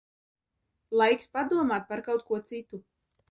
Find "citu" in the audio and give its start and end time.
2.51-2.81